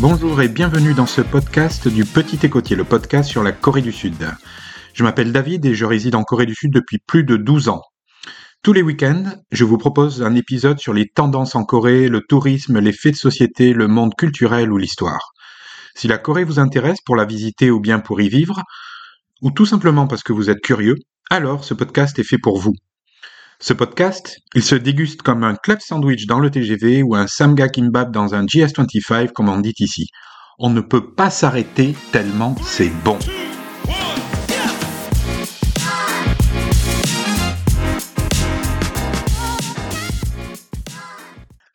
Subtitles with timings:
[0.00, 3.90] Bonjour et bienvenue dans ce podcast du Petit Écotier, le podcast sur la Corée du
[3.90, 4.28] Sud.
[4.94, 7.82] Je m'appelle David et je réside en Corée du Sud depuis plus de 12 ans.
[8.62, 12.78] Tous les week-ends, je vous propose un épisode sur les tendances en Corée, le tourisme,
[12.78, 15.32] les faits de société, le monde culturel ou l'histoire.
[15.96, 18.62] Si la Corée vous intéresse pour la visiter ou bien pour y vivre,
[19.42, 20.94] ou tout simplement parce que vous êtes curieux,
[21.28, 22.74] alors ce podcast est fait pour vous.
[23.60, 27.68] Ce podcast, il se déguste comme un club sandwich dans le TGV ou un samga
[27.68, 30.06] kimbap dans un GS25 comme on dit ici.
[30.60, 33.18] On ne peut pas s'arrêter tellement c'est bon.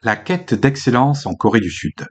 [0.03, 2.07] La quête d'excellence en Corée du Sud.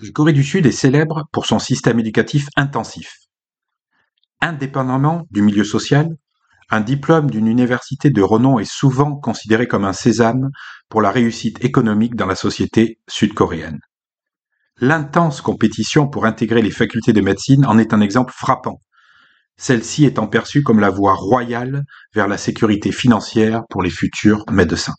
[0.00, 3.14] La Corée du Sud est célèbre pour son système éducatif intensif.
[4.42, 6.10] Indépendamment du milieu social,
[6.70, 10.50] un diplôme d'une université de renom est souvent considéré comme un sésame
[10.88, 13.78] pour la réussite économique dans la société sud-coréenne.
[14.78, 18.80] L'intense compétition pour intégrer les facultés de médecine en est un exemple frappant,
[19.56, 24.94] celle-ci étant perçue comme la voie royale vers la sécurité financière pour les futurs médecins.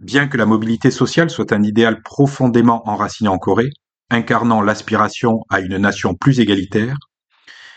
[0.00, 3.70] Bien que la mobilité sociale soit un idéal profondément enraciné en Corée,
[4.10, 6.96] incarnant l'aspiration à une nation plus égalitaire,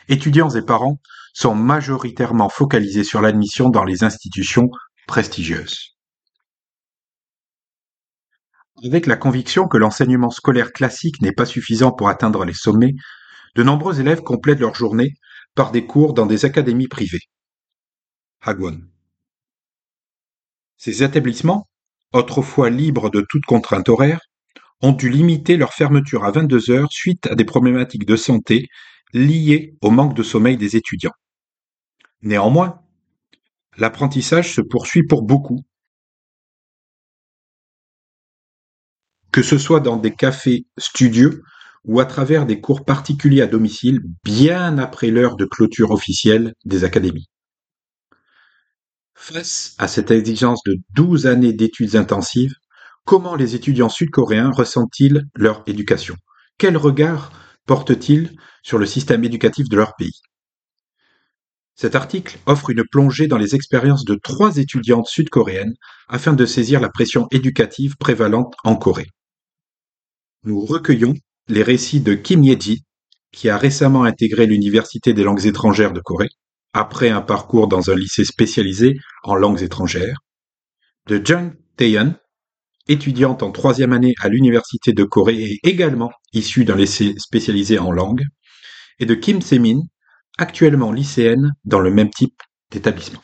[0.09, 0.99] étudiants et parents
[1.33, 4.69] sont majoritairement focalisés sur l'admission dans les institutions
[5.07, 5.95] prestigieuses.
[8.83, 12.93] Avec la conviction que l'enseignement scolaire classique n'est pas suffisant pour atteindre les sommets,
[13.55, 15.15] de nombreux élèves complètent leur journée
[15.55, 17.27] par des cours dans des académies privées.
[18.41, 18.79] Hagwon.
[20.77, 21.67] Ces établissements,
[22.13, 24.21] autrefois libres de toute contrainte horaire,
[24.81, 28.69] ont dû limiter leur fermeture à 22 heures suite à des problématiques de santé
[29.13, 31.13] liées au manque de sommeil des étudiants.
[32.21, 32.81] Néanmoins,
[33.77, 35.63] l'apprentissage se poursuit pour beaucoup.
[39.31, 41.43] Que ce soit dans des cafés studieux
[41.85, 46.83] ou à travers des cours particuliers à domicile bien après l'heure de clôture officielle des
[46.83, 47.29] académies.
[49.13, 52.55] Face à cette exigence de 12 années d'études intensives,
[53.05, 56.15] comment les étudiants sud-coréens ressentent-ils leur éducation?
[56.57, 57.31] Quel regard
[57.69, 60.19] portent-ils sur le système éducatif de leur pays
[61.75, 65.75] cet article offre une plongée dans les expériences de trois étudiantes sud-coréennes
[66.09, 69.07] afin de saisir la pression éducative prévalente en Corée.
[70.43, 71.13] Nous recueillons
[71.47, 72.83] les récits de Kim Ye-ji,
[73.31, 76.27] qui a récemment intégré l'Université des langues étrangères de Corée,
[76.73, 80.19] après un parcours dans un lycée spécialisé en langues étrangères,
[81.07, 82.15] de Jung Taeyeon,
[82.87, 87.91] étudiante en troisième année à l'Université de Corée et également issue d'un lycée spécialisé en
[87.91, 88.23] langues,
[88.99, 89.81] et de Kim Se-min,
[90.37, 92.41] actuellement lycéenne dans le même type
[92.71, 93.21] d'établissement.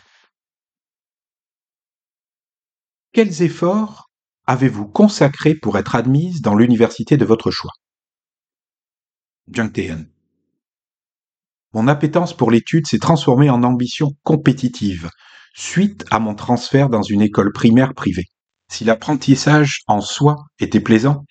[3.14, 4.10] Quels efforts
[4.46, 7.72] avez-vous consacrés pour être admise dans l'université de votre choix?
[9.52, 9.72] Jung
[11.74, 15.10] Mon appétence pour l'étude s'est transformée en ambition compétitive
[15.56, 18.26] suite à mon transfert dans une école primaire privée.
[18.70, 21.24] Si l'apprentissage en soi était plaisant,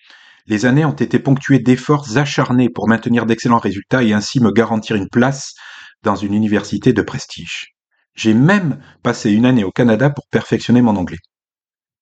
[0.47, 4.97] les années ont été ponctuées d'efforts acharnés pour maintenir d'excellents résultats et ainsi me garantir
[4.97, 5.55] une place
[6.03, 7.75] dans une université de prestige.
[8.15, 11.19] J'ai même passé une année au Canada pour perfectionner mon anglais.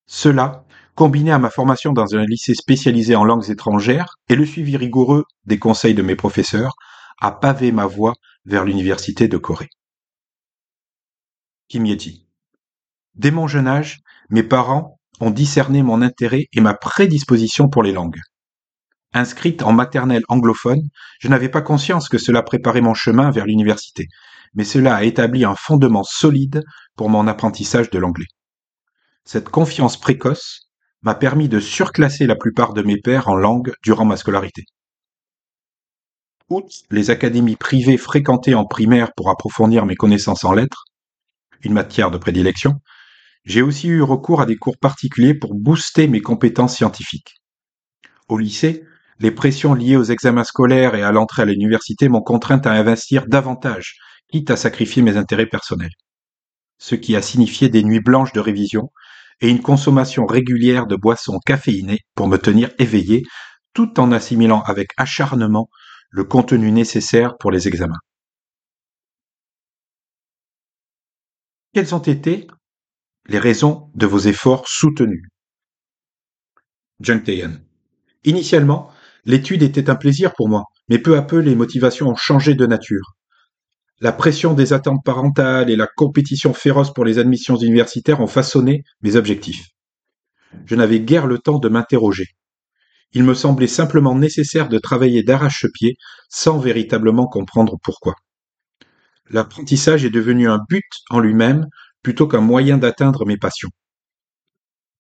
[0.06, 4.76] Cela, combiné à ma formation dans un lycée spécialisé en langues étrangères et le suivi
[4.76, 6.74] rigoureux des conseils de mes professeurs,
[7.20, 8.14] a pavé ma voie
[8.44, 9.70] vers l'université de Corée.
[11.68, 12.26] Kim Yeji.
[13.14, 17.92] Dès mon jeune âge, mes parents ont discerné mon intérêt et ma prédisposition pour les
[17.92, 18.18] langues.
[19.12, 20.82] Inscrite en maternelle anglophone,
[21.20, 24.08] je n'avais pas conscience que cela préparait mon chemin vers l'université,
[24.54, 26.64] mais cela a établi un fondement solide
[26.96, 28.26] pour mon apprentissage de l'anglais.
[29.24, 30.68] Cette confiance précoce
[31.02, 34.64] m'a permis de surclasser la plupart de mes pairs en langue durant ma scolarité.
[36.48, 40.84] Outre les académies privées fréquentées en primaire pour approfondir mes connaissances en lettres,
[41.62, 42.80] une matière de prédilection,
[43.44, 47.34] j'ai aussi eu recours à des cours particuliers pour booster mes compétences scientifiques.
[48.28, 48.84] Au lycée,
[49.18, 53.26] les pressions liées aux examens scolaires et à l'entrée à l'université m'ont contrainte à investir
[53.26, 53.96] davantage,
[54.28, 55.92] quitte à sacrifier mes intérêts personnels.
[56.78, 58.90] Ce qui a signifié des nuits blanches de révision
[59.40, 63.22] et une consommation régulière de boissons caféinées pour me tenir éveillé,
[63.74, 65.68] tout en assimilant avec acharnement
[66.10, 67.98] le contenu nécessaire pour les examens.
[71.72, 72.46] Quelles ont été
[73.26, 75.28] les raisons de vos efforts soutenus
[77.00, 77.22] Jung
[78.24, 78.92] Initialement,
[79.24, 82.66] L'étude était un plaisir pour moi, mais peu à peu les motivations ont changé de
[82.66, 83.14] nature.
[84.00, 88.82] La pression des attentes parentales et la compétition féroce pour les admissions universitaires ont façonné
[89.00, 89.68] mes objectifs.
[90.66, 92.26] Je n'avais guère le temps de m'interroger.
[93.14, 95.96] il me semblait simplement nécessaire de travailler d'arrache-pied
[96.30, 98.14] sans véritablement comprendre pourquoi.
[99.30, 101.68] L'apprentissage est devenu un but en lui-même
[102.02, 103.70] plutôt qu'un moyen d'atteindre mes passions.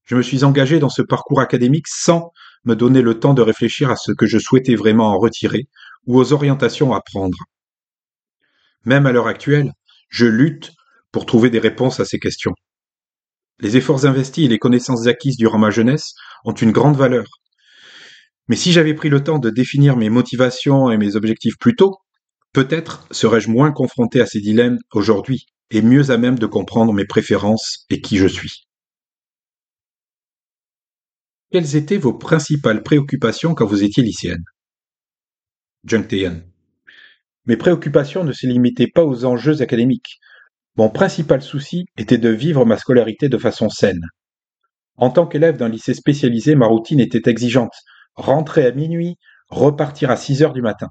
[0.04, 2.32] Je me suis engagé dans ce parcours académique sans
[2.64, 5.68] me donner le temps de réfléchir à ce que je souhaitais vraiment en retirer
[6.06, 7.38] ou aux orientations à prendre.
[8.84, 9.72] Même à l'heure actuelle,
[10.08, 10.72] je lutte
[11.12, 12.54] pour trouver des réponses à ces questions.
[13.60, 16.14] Les efforts investis et les connaissances acquises durant ma jeunesse
[16.44, 17.26] ont une grande valeur.
[18.48, 21.96] Mais si j'avais pris le temps de définir mes motivations et mes objectifs plus tôt,
[22.52, 27.06] peut-être serais-je moins confronté à ces dilemmes aujourd'hui et mieux à même de comprendre mes
[27.06, 28.66] préférences et qui je suis.
[31.50, 34.44] Quelles étaient vos principales préoccupations quand vous étiez lycéenne?
[35.84, 36.06] Jung
[37.46, 40.18] Mes préoccupations ne se limitaient pas aux enjeux académiques.
[40.76, 44.06] Mon principal souci était de vivre ma scolarité de façon saine.
[44.96, 47.74] En tant qu'élève d'un lycée spécialisé, ma routine était exigeante.
[48.14, 49.16] Rentrer à minuit,
[49.48, 50.88] repartir à 6 heures du matin.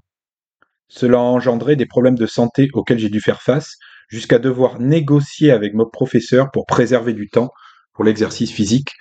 [0.87, 3.77] Cela a engendré des problèmes de santé auxquels j'ai dû faire face,
[4.11, 7.49] jusqu'à devoir négocier avec mon professeur pour préserver du temps
[7.93, 8.91] pour l'exercice physique,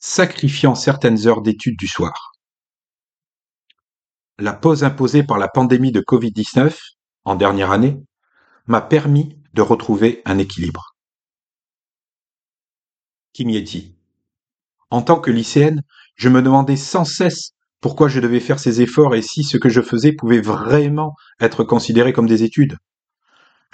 [0.00, 2.32] sacrifiant certaines heures d'études du soir.
[4.38, 6.76] La pause imposée par la pandémie de Covid-19,
[7.24, 7.96] en dernière année,
[8.66, 10.96] m'a permis de retrouver un équilibre.
[13.32, 13.94] Kimieti.
[14.90, 15.82] En tant que lycéenne,
[16.16, 19.68] je me demandais sans cesse pourquoi je devais faire ces efforts et si ce que
[19.68, 22.76] je faisais pouvait vraiment être considéré comme des études.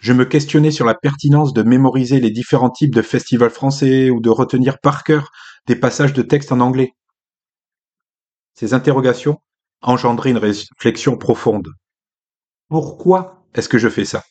[0.03, 4.21] Je me questionnais sur la pertinence de mémoriser les différents types de festivals français ou
[4.21, 5.31] de retenir par cœur
[5.69, 6.91] des passages de texte en anglais.
[8.55, 9.39] Ces interrogations
[9.81, 11.69] engendraient une réflexion profonde.
[12.69, 14.25] Pourquoi est-ce que je fais ça?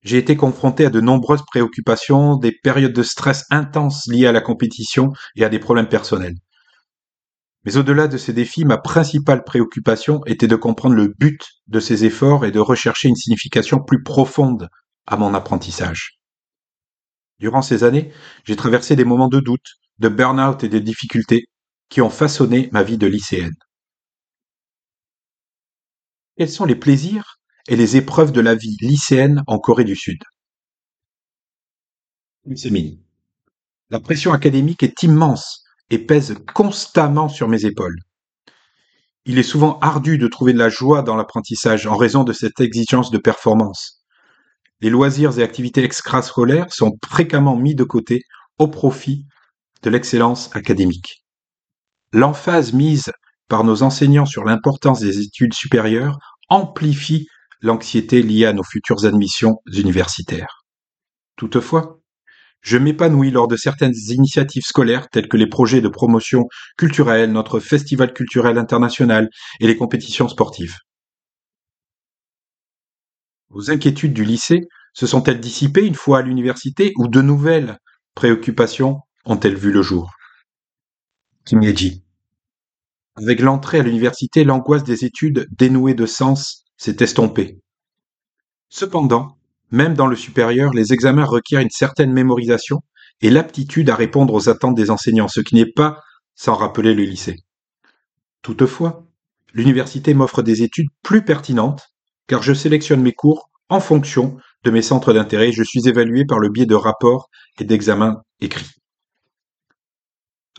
[0.00, 4.40] J'ai été confronté à de nombreuses préoccupations, des périodes de stress intenses liées à la
[4.40, 6.36] compétition et à des problèmes personnels.
[7.64, 12.04] Mais au-delà de ces défis, ma principale préoccupation était de comprendre le but de ces
[12.04, 14.68] efforts et de rechercher une signification plus profonde
[15.06, 16.18] à mon apprentissage.
[17.38, 18.12] Durant ces années,
[18.44, 21.46] j'ai traversé des moments de doute, de burn-out et de difficultés
[21.88, 23.56] qui ont façonné ma vie de lycéenne.
[26.36, 27.38] Quels sont les plaisirs
[27.68, 30.22] et les épreuves de la vie lycéenne en Corée du Sud?
[33.90, 37.98] La pression académique est immense et pèse constamment sur mes épaules.
[39.26, 42.60] Il est souvent ardu de trouver de la joie dans l'apprentissage en raison de cette
[42.60, 44.04] exigence de performance.
[44.80, 48.22] Les loisirs et activités extrascolaires sont fréquemment mis de côté
[48.58, 49.26] au profit
[49.82, 51.24] de l'excellence académique.
[52.12, 53.10] L'emphase mise
[53.48, 57.26] par nos enseignants sur l'importance des études supérieures amplifie
[57.62, 60.64] l'anxiété liée à nos futures admissions universitaires.
[61.36, 62.00] Toutefois,
[62.64, 67.60] je m'épanouis lors de certaines initiatives scolaires telles que les projets de promotion culturelle, notre
[67.60, 69.28] festival culturel international
[69.60, 70.78] et les compétitions sportives.
[73.50, 74.62] Vos inquiétudes du lycée
[74.94, 77.78] se sont-elles dissipées une fois à l'université ou de nouvelles
[78.14, 80.10] préoccupations ont-elles vu le jour?
[81.44, 82.02] Kimieji.
[83.16, 87.60] Avec l'entrée à l'université, l'angoisse des études dénouées de sens s'est estompée.
[88.70, 89.36] Cependant,
[89.74, 92.80] même dans le supérieur, les examens requièrent une certaine mémorisation
[93.20, 96.00] et l'aptitude à répondre aux attentes des enseignants, ce qui n'est pas
[96.36, 97.40] sans rappeler le lycée.
[98.42, 99.04] Toutefois,
[99.52, 101.88] l'université m'offre des études plus pertinentes
[102.28, 106.38] car je sélectionne mes cours en fonction de mes centres d'intérêt je suis évalué par
[106.38, 107.28] le biais de rapports
[107.58, 108.70] et d'examens écrits.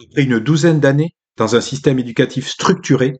[0.04, 3.14] Après une douzaine d'années dans un système éducatif structuré,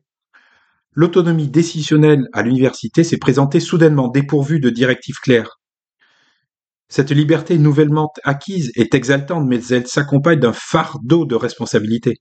[0.92, 5.58] l'autonomie décisionnelle à l'université s'est présentée soudainement dépourvue de directives claires.
[6.88, 12.20] Cette liberté nouvellement acquise est exaltante, mais elle s'accompagne d'un fardeau de responsabilité.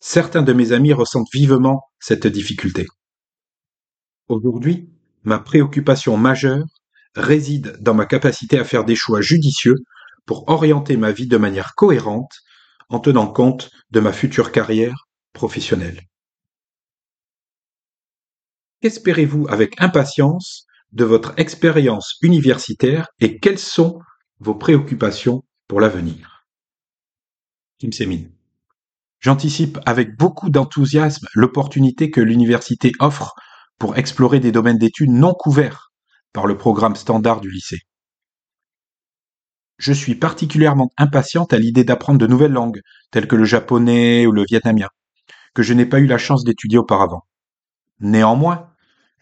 [0.00, 2.86] Certains de mes amis ressentent vivement cette difficulté.
[4.28, 4.90] Aujourd'hui,
[5.26, 6.64] Ma préoccupation majeure
[7.16, 9.74] réside dans ma capacité à faire des choix judicieux
[10.24, 12.30] pour orienter ma vie de manière cohérente
[12.90, 16.00] en tenant compte de ma future carrière professionnelle.
[18.80, 24.00] Qu'espérez-vous avec impatience de votre expérience universitaire et quelles sont
[24.38, 26.46] vos préoccupations pour l'avenir?
[27.78, 28.24] Kim Semin.
[29.20, 33.34] J'anticipe avec beaucoup d'enthousiasme l'opportunité que l'université offre
[33.78, 35.90] pour explorer des domaines d'études non couverts
[36.32, 37.80] par le programme standard du lycée.
[39.78, 44.32] Je suis particulièrement impatiente à l'idée d'apprendre de nouvelles langues, telles que le japonais ou
[44.32, 44.88] le vietnamien,
[45.54, 47.22] que je n'ai pas eu la chance d'étudier auparavant.
[48.00, 48.70] Néanmoins,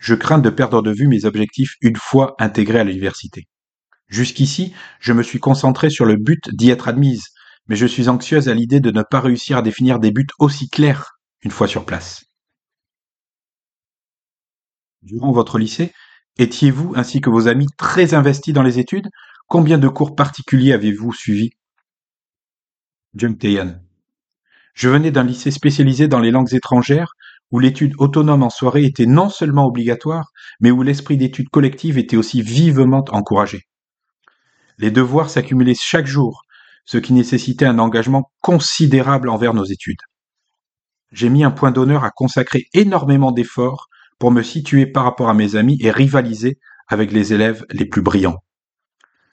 [0.04, 3.48] je crains de perdre de vue mes objectifs une fois intégré à l'université.
[4.06, 7.28] Jusqu'ici, je me suis concentré sur le but d'y être admise,
[7.68, 10.68] mais je suis anxieuse à l'idée de ne pas réussir à définir des buts aussi
[10.68, 12.26] clairs une fois sur place.
[15.00, 15.90] Durant votre lycée,
[16.36, 19.08] étiez-vous, ainsi que vos amis, très investis dans les études?
[19.48, 21.52] Combien de cours particuliers avez-vous suivis?
[23.14, 23.80] Jung Tae-yan.
[24.74, 27.14] Je venais d'un lycée spécialisé dans les langues étrangères
[27.54, 32.16] où l'étude autonome en soirée était non seulement obligatoire, mais où l'esprit d'étude collective était
[32.16, 33.68] aussi vivement encouragé.
[34.78, 36.42] Les devoirs s'accumulaient chaque jour,
[36.84, 40.00] ce qui nécessitait un engagement considérable envers nos études.
[41.12, 43.86] J'ai mis un point d'honneur à consacrer énormément d'efforts
[44.18, 46.58] pour me situer par rapport à mes amis et rivaliser
[46.88, 48.42] avec les élèves les plus brillants.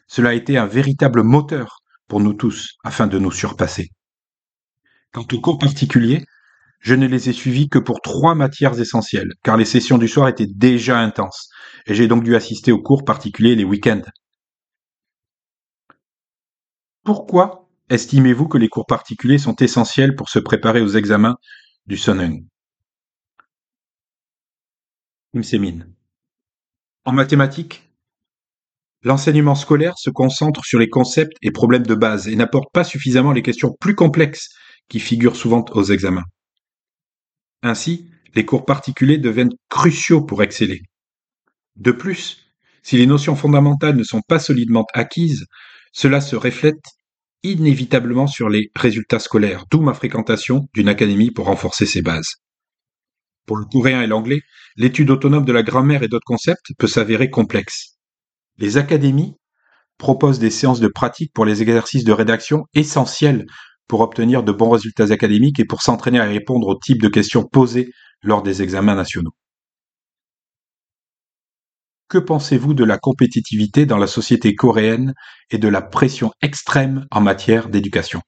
[0.05, 3.89] Cela a été un véritable moteur pour nous tous afin de nous surpasser.
[5.11, 6.23] Quant aux cours particuliers,
[6.81, 10.27] je ne les ai suivis que pour trois matières essentielles, car les sessions du soir
[10.27, 11.49] étaient déjà intenses,
[11.85, 14.01] et j'ai donc dû assister aux cours particuliers les week-ends.
[17.03, 21.37] Pourquoi estimez-vous que les cours particuliers sont essentiels pour se préparer aux examens
[21.85, 22.45] du Soneng
[27.05, 27.91] En mathématiques,
[29.03, 33.31] l'enseignement scolaire se concentre sur les concepts et problèmes de base et n'apporte pas suffisamment
[33.31, 34.49] les questions plus complexes
[34.89, 36.25] qui figurent souvent aux examens.
[37.63, 40.81] Ainsi, les cours particuliers deviennent cruciaux pour exceller.
[41.75, 42.51] De plus,
[42.83, 45.45] si les notions fondamentales ne sont pas solidement acquises,
[45.93, 46.83] cela se reflète
[47.43, 52.35] inévitablement sur les résultats scolaires, d'où ma fréquentation d'une académie pour renforcer ses bases.
[53.45, 54.41] Pour le coréen et l'anglais,
[54.75, 57.97] l'étude autonome de la grammaire et d'autres concepts peut s'avérer complexe.
[58.57, 59.35] Les académies
[59.97, 63.45] proposent des séances de pratique pour les exercices de rédaction essentiels
[63.91, 67.43] pour obtenir de bons résultats académiques et pour s'entraîner à répondre au type de questions
[67.43, 67.91] posées
[68.23, 69.33] lors des examens nationaux.
[72.07, 75.13] Que pensez-vous de la compétitivité dans la société coréenne
[75.49, 78.21] et de la pression extrême en matière d'éducation?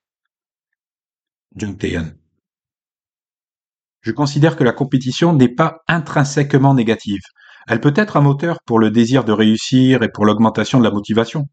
[4.02, 7.22] Je considère que la compétition n'est pas intrinsèquement négative.
[7.70, 10.92] Elle peut être un moteur pour le désir de réussir et pour l'augmentation de la
[10.92, 11.46] motivation.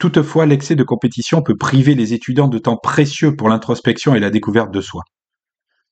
[0.00, 4.30] Toutefois, l'excès de compétition peut priver les étudiants de temps précieux pour l'introspection et la
[4.30, 5.02] découverte de soi.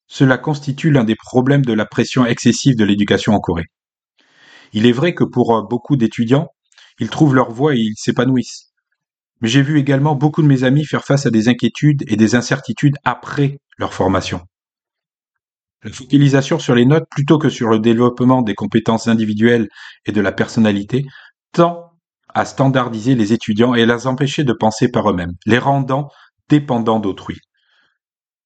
[0.07, 3.67] Cela constitue l'un des problèmes de la pression excessive de l'éducation en Corée.
[4.73, 6.49] Il est vrai que pour euh, beaucoup d'étudiants,
[6.99, 8.73] ils trouvent leur voie et ils s'épanouissent.
[9.43, 12.35] Mais j'ai vu également beaucoup de mes amis faire face à des inquiétudes et des
[12.35, 14.41] incertitudes après leur formation.
[15.85, 19.69] La focalisation sur les notes plutôt que sur le développement des compétences individuelles
[20.07, 21.05] et de la personnalité
[21.53, 21.88] tend
[22.35, 26.11] à standardiser les étudiants et les empêcher de penser par eux-mêmes, les rendant
[26.49, 27.39] dépendants d'autrui.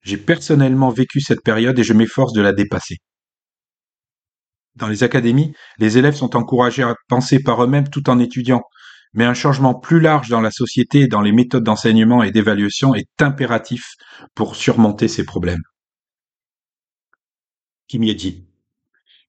[0.03, 2.97] J'ai personnellement vécu cette période et je m'efforce de la dépasser.
[4.75, 8.63] Dans les académies, les élèves sont encouragés à penser par eux-mêmes tout en étudiant,
[9.13, 12.95] mais un changement plus large dans la société et dans les méthodes d'enseignement et d'évaluation
[12.95, 13.93] est impératif
[14.35, 15.63] pour surmonter ces problèmes.
[17.87, 18.47] Kim dit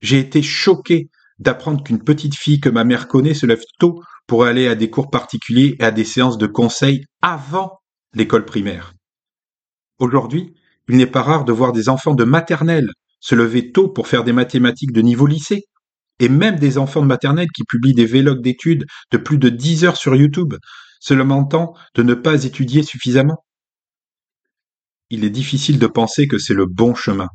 [0.02, 1.10] J'ai été choqué
[1.40, 4.90] d'apprendre qu'une petite fille que ma mère connaît se lève tôt pour aller à des
[4.90, 7.80] cours particuliers et à des séances de conseil avant
[8.14, 8.94] l'école primaire.
[10.00, 10.54] Aujourd'hui,
[10.90, 12.90] il n'est pas rare de voir des enfants de maternelle
[13.24, 15.64] se lever tôt pour faire des mathématiques de niveau lycée,
[16.20, 19.86] et même des enfants de maternelle qui publient des vlogs d'études de plus de 10
[19.86, 20.56] heures sur YouTube,
[21.00, 23.46] se lamentant de ne pas étudier suffisamment.
[25.10, 27.30] Il est difficile de penser que c'est le bon chemin.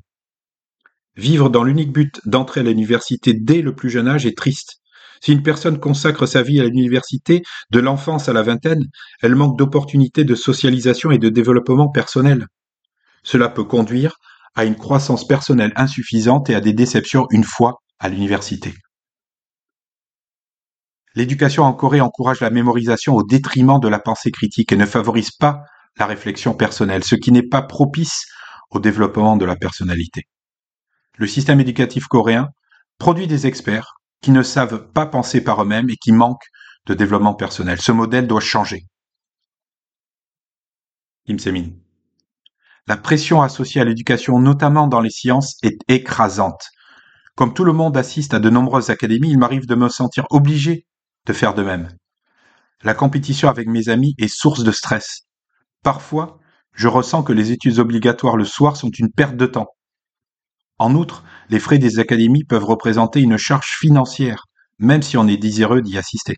[1.18, 4.76] Vivre dans l'unique but d'entrer à l'université dès le plus jeune âge est triste,
[5.20, 8.84] si une personne consacre sa vie à l'université, de l'enfance à la vingtaine,
[9.20, 12.46] elle manque d'opportunités de socialisation et de développement personnel.
[13.25, 14.14] Cela peut conduire
[14.54, 18.72] à une croissance personnelle insuffisante et à des déceptions une fois à l'université.
[21.16, 25.32] L'éducation en Corée encourage la mémorisation au détriment de la pensée critique et ne favorise
[25.32, 25.62] pas
[25.98, 28.25] la réflexion personnelle, ce qui n'est pas propice
[28.70, 30.28] au développement de la personnalité.
[31.18, 32.50] Le système éducatif coréen
[32.98, 36.48] produit des experts qui ne savent pas penser par eux-mêmes et qui manquent
[36.87, 37.80] de développement personnel.
[37.80, 38.84] Ce modèle doit changer.
[41.26, 41.70] Kim Semin.
[42.87, 46.68] La pression associée à l'éducation, notamment dans les sciences, est écrasante.
[47.34, 50.87] Comme tout le monde assiste à de nombreuses académies, il m'arrive de me sentir obligé
[51.26, 51.88] de faire de même.
[52.84, 55.22] La compétition avec mes amis est source de stress.
[55.82, 56.38] Parfois,
[56.72, 59.68] je ressens que les études obligatoires le soir sont une perte de temps.
[60.78, 64.44] En outre, les frais des académies peuvent représenter une charge financière,
[64.78, 66.37] même si on est désireux d'y assister.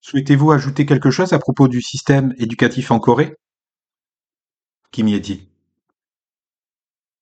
[0.00, 3.34] Souhaitez-vous ajouter quelque chose à propos du système éducatif en Corée?
[4.90, 5.48] Kim dit.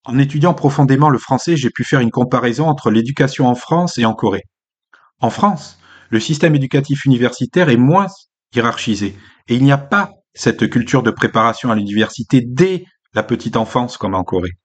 [0.04, 4.06] En étudiant profondément le français, j'ai pu faire une comparaison entre l'éducation en France et
[4.06, 4.44] en Corée.
[5.20, 8.06] En France, le système éducatif universitaire est moins
[8.54, 13.56] hiérarchisé et il n'y a pas cette culture de préparation à l'université dès la petite
[13.56, 14.58] enfance comme en Corée.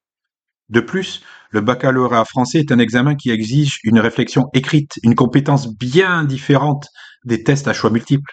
[0.70, 1.24] De plus,
[1.54, 6.88] Le baccalauréat français est un examen qui exige une réflexion écrite, une compétence bien différente
[7.26, 8.32] des tests à choix multiples.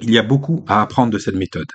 [0.00, 1.68] Il y a beaucoup à apprendre de cette méthode.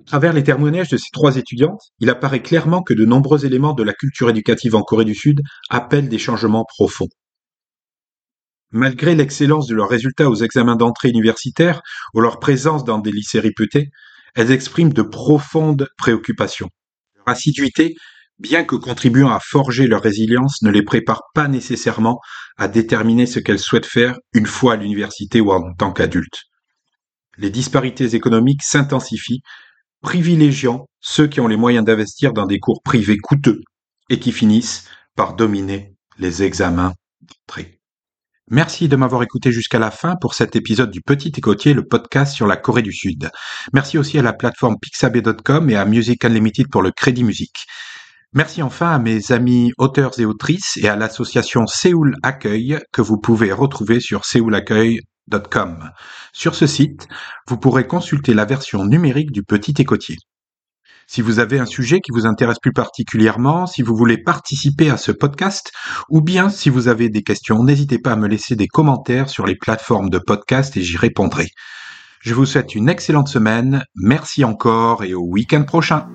[0.00, 3.74] À travers les témoignages de ces trois étudiantes, il apparaît clairement que de nombreux éléments
[3.74, 7.08] de la culture éducative en Corée du Sud appellent des changements profonds.
[8.76, 11.80] Malgré l'excellence de leurs résultats aux examens d'entrée universitaires
[12.12, 13.90] ou leur présence dans des lycées réputés,
[14.34, 16.68] elles expriment de profondes préoccupations.
[17.14, 17.94] Leur assiduité,
[18.40, 22.18] bien que contribuant à forger leur résilience, ne les prépare pas nécessairement
[22.56, 26.42] à déterminer ce qu'elles souhaitent faire une fois à l'université ou en tant qu'adultes.
[27.38, 29.42] Les disparités économiques s'intensifient,
[30.00, 33.60] privilégiant ceux qui ont les moyens d'investir dans des cours privés coûteux
[34.10, 37.78] et qui finissent par dominer les examens d'entrée.
[38.50, 42.34] Merci de m'avoir écouté jusqu'à la fin pour cet épisode du Petit Écotier, le podcast
[42.34, 43.30] sur la Corée du Sud.
[43.72, 47.64] Merci aussi à la plateforme pixabay.com et à Music Unlimited pour le crédit musique.
[48.34, 53.18] Merci enfin à mes amis auteurs et autrices et à l'association Séoul Accueil que vous
[53.18, 55.90] pouvez retrouver sur séoulaccueil.com.
[56.34, 57.08] Sur ce site,
[57.48, 60.16] vous pourrez consulter la version numérique du Petit Écotier.
[61.06, 64.96] Si vous avez un sujet qui vous intéresse plus particulièrement, si vous voulez participer à
[64.96, 65.72] ce podcast,
[66.08, 69.46] ou bien si vous avez des questions, n'hésitez pas à me laisser des commentaires sur
[69.46, 71.48] les plateformes de podcast et j'y répondrai.
[72.20, 76.06] Je vous souhaite une excellente semaine, merci encore et au week-end prochain.